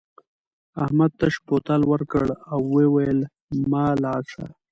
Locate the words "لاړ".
4.03-4.21